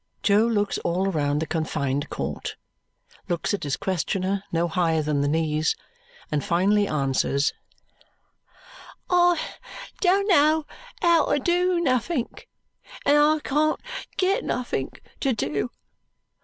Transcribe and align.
Jo 0.23 0.47
looks 0.47 0.79
all 0.79 1.11
round 1.11 1.43
the 1.43 1.45
confined 1.45 2.09
court, 2.09 2.55
looks 3.29 3.53
at 3.53 3.61
his 3.61 3.77
questioner 3.77 4.43
no 4.51 4.67
higher 4.67 5.03
than 5.03 5.21
the 5.21 5.27
knees, 5.27 5.75
and 6.31 6.43
finally 6.43 6.87
answers, 6.87 7.53
"I 9.11 9.39
don't 9.99 10.25
know 10.25 10.65
how 11.03 11.31
to 11.31 11.37
do 11.39 11.79
nothink, 11.79 12.49
and 13.05 13.15
I 13.15 13.41
can't 13.43 13.79
get 14.17 14.43
nothink 14.43 15.03
to 15.19 15.33
do. 15.33 15.69